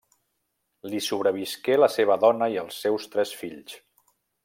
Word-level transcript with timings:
Li 0.93 1.01
sobrevisqué 1.09 1.77
la 1.83 1.91
seva 1.99 2.19
dona 2.25 2.51
i 2.57 2.61
els 2.65 2.83
seus 2.87 3.09
tres 3.17 3.39
fills. 3.45 3.81